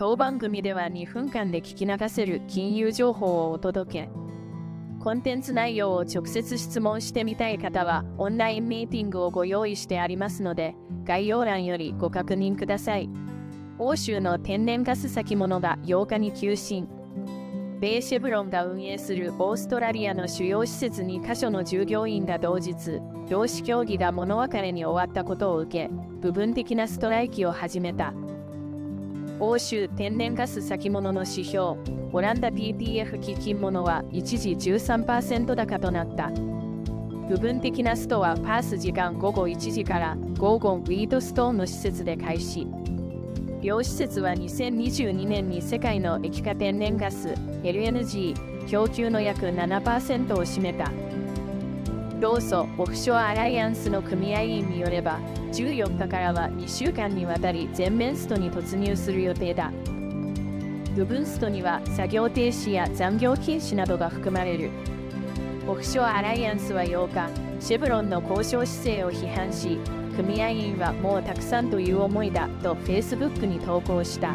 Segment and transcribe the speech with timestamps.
[0.00, 4.08] 当番組では2分間で聞き流せる金融情報をお届け。
[4.98, 10.74] コンテンツ内容を直接質問してみたい方は、オンラインミーティングをご用意してありますので、
[11.04, 13.10] 概要欄よりご確認ください。
[13.78, 16.88] 欧州の天然ガス先物が8日に急進。
[17.78, 25.90] 米シェブロンが運営するオーストラリアの主要施設に箇所の従業員が同日、労使協議が物別れに終わったことを受け、
[26.22, 28.14] 部分的なストライキを始めた。
[29.42, 31.76] 欧州天然ガス先物の指標、
[32.12, 36.28] オランダ PTF 基金物は一時13%高となった。
[36.28, 42.66] 部分的なストはパース時間午後1時からゴーゴンウィートストーンの施設で開始。
[43.62, 47.28] 両施設は2022年に世界の液化天然ガス
[47.62, 50.92] LNG 供給の約7%を占めた。
[52.20, 55.18] 労組オフショアアライアンスの組合員によれば
[55.50, 59.72] 14日からは2週間にわたり全面ストに突入する予定だ。
[60.96, 64.70] 部分ストには作業停止や残業禁止などが含まれる。
[65.68, 69.78] オフショアアライアンスは8日、シェブロンの交渉姿勢を批判し、
[70.16, 74.34] 組合員はもうたくさんという思いだと Facebook に投稿した。